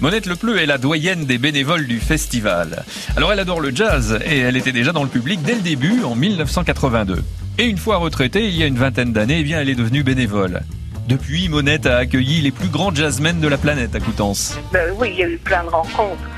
[0.00, 2.84] Monette Lepleu est la doyenne des bénévoles du festival.
[3.18, 6.02] Alors elle adore le jazz et elle était déjà dans le public dès le début
[6.04, 7.22] en 1982.
[7.58, 10.02] Et une fois retraitée, il y a une vingtaine d'années, eh bien elle est devenue
[10.02, 10.62] bénévole.
[11.06, 14.58] Depuis, Monette a accueilli les plus grands jazzmen de la planète à Coutances.
[14.72, 16.30] Ben oui, il y a eu plein de rencontres.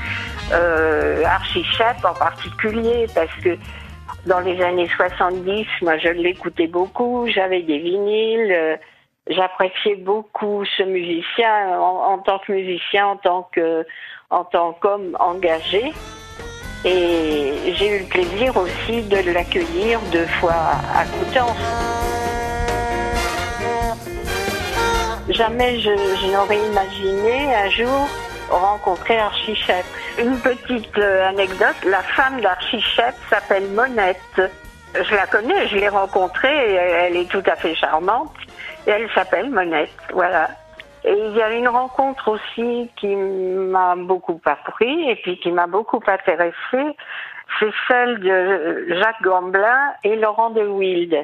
[0.51, 3.57] Euh, Archie Shepp en particulier, parce que
[4.25, 8.79] dans les années 70, moi je l'écoutais beaucoup, j'avais des vinyles.
[9.27, 13.85] J'appréciais beaucoup ce musicien en, tant que musicien, en tant que
[14.29, 15.93] en tant qu'homme engagé.
[16.83, 20.53] Et j'ai eu le plaisir aussi de l'accueillir deux fois
[20.93, 22.03] à Coutances.
[25.29, 28.09] Jamais je, n'aurais imaginé un jour
[28.49, 29.57] rencontrer Archie
[30.19, 32.83] Une petite euh, anecdote, la femme d'Archie
[33.29, 34.41] s'appelle Monette.
[34.93, 38.35] Je la connais, je l'ai rencontrée, elle est tout à fait charmante.
[38.85, 40.49] Elle s'appelle Monette, voilà.
[41.05, 45.67] Et il y a une rencontre aussi qui m'a beaucoup appris et puis qui m'a
[45.67, 46.95] beaucoup intéressée.
[47.59, 51.15] C'est celle de Jacques Gamblin et Laurent de Wild.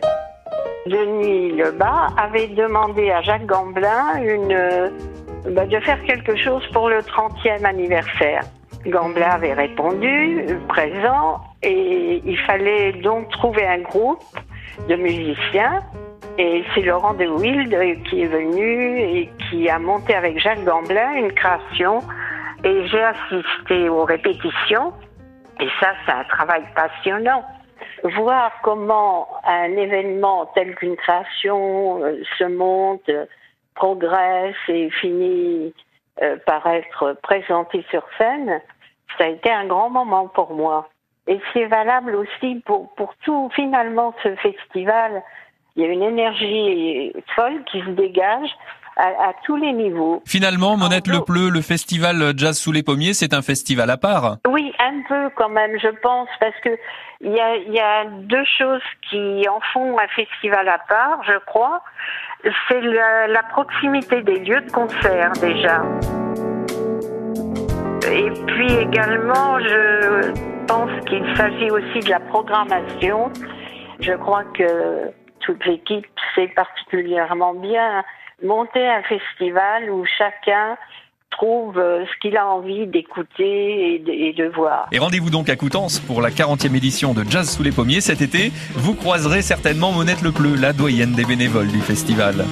[0.86, 4.20] Denis Lebas avait demandé à Jacques Gamblin
[5.50, 8.42] bah, de faire quelque chose pour le 30e anniversaire.
[8.86, 14.24] Gamblin avait répondu, présent, et il fallait donc trouver un groupe
[14.88, 15.82] de musiciens
[16.40, 21.12] et c'est Laurent de Wild qui est venu et qui a monté avec Jacques Gamblin
[21.16, 22.00] une création.
[22.64, 24.94] Et j'ai assisté aux répétitions.
[25.60, 27.44] Et ça, c'est un travail passionnant.
[28.04, 33.12] Voir comment un événement tel qu'une création euh, se monte,
[33.76, 35.74] progresse et finit
[36.22, 38.62] euh, par être présenté sur scène,
[39.18, 40.88] ça a été un grand moment pour moi.
[41.28, 45.22] Et c'est valable aussi pour, pour tout, finalement, ce festival
[45.80, 48.50] il y a une énergie folle qui se dégage
[48.98, 50.22] à, tous les niveaux.
[50.28, 54.40] Finalement, Monette Le Pleu, le festival Jazz sous les pommiers, c'est un festival à part.
[54.46, 56.70] Oui, un peu quand même, je pense, parce que
[57.22, 61.38] il y a, y a deux choses qui en font un festival à part, je
[61.46, 61.82] crois.
[62.68, 65.82] C'est la, proximité des lieux de concert déjà.
[68.12, 70.32] Et puis également, je
[70.68, 73.32] pense qu'il s'agit aussi de la programmation.
[74.02, 75.12] Je crois que
[75.50, 76.06] toute l'équipe
[76.36, 78.04] sait particulièrement bien
[78.44, 80.78] monter un festival où chacun
[81.32, 84.88] trouve euh, ce qu'il a envie d'écouter et, de voir.
[84.92, 88.22] Et rendez-vous donc à Coutances pour la 40e édition de Jazz sous les pommiers cet
[88.22, 88.52] été.
[88.76, 92.46] Vous croiserez certainement Monette Lepleu, la doyenne des bénévoles du festival.